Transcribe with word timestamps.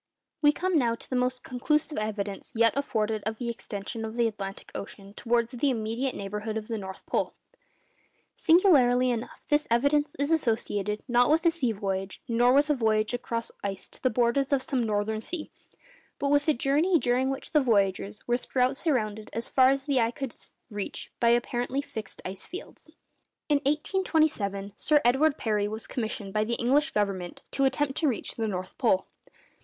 We 0.41 0.51
come 0.51 0.79
now 0.79 0.95
to 0.95 1.07
the 1.07 1.15
most 1.15 1.43
conclusive 1.43 1.95
evidence 1.99 2.53
yet 2.55 2.73
afforded 2.75 3.21
of 3.23 3.37
the 3.37 3.49
extension 3.49 4.03
of 4.03 4.15
the 4.15 4.27
Atlantic 4.27 4.71
Ocean 4.73 5.13
towards 5.13 5.51
the 5.51 5.69
immediate 5.69 6.15
neighbourhood 6.15 6.57
of 6.57 6.67
the 6.67 6.79
North 6.79 7.05
Pole. 7.05 7.35
Singularly 8.35 9.11
enough, 9.11 9.43
this 9.49 9.67
evidence 9.69 10.15
is 10.17 10.31
associated 10.31 11.03
not 11.07 11.29
with 11.29 11.45
a 11.45 11.51
sea 11.51 11.71
voyage, 11.71 12.19
nor 12.27 12.51
with 12.51 12.71
a 12.71 12.73
voyage 12.73 13.13
across 13.13 13.51
ice 13.63 13.87
to 13.89 14.01
the 14.01 14.09
borders 14.09 14.51
of 14.51 14.63
some 14.63 14.83
northern 14.87 15.21
sea, 15.21 15.51
but 16.17 16.31
with 16.31 16.47
a 16.47 16.53
journey 16.55 16.97
during 16.97 17.29
which 17.29 17.51
the 17.51 17.61
voyagers 17.61 18.27
were 18.27 18.37
throughout 18.37 18.75
surrounded 18.75 19.29
as 19.33 19.47
far 19.49 19.69
as 19.69 19.83
the 19.83 19.99
eye 20.01 20.09
could 20.09 20.35
reach 20.71 21.11
by 21.19 21.29
apparently 21.29 21.79
fixed 21.79 22.23
ice 22.25 22.43
fields. 22.43 22.89
In 23.49 23.57
1827 23.59 24.73
Sir 24.75 24.99
Edward 25.05 25.37
Parry 25.37 25.67
was 25.67 25.85
commissioned 25.85 26.33
by 26.33 26.43
the 26.43 26.55
English 26.55 26.89
Government 26.89 27.43
to 27.51 27.65
attempt 27.65 27.97
to 27.99 28.07
reach 28.07 28.33
the 28.33 28.47
North 28.47 28.75
Pole. 28.79 29.05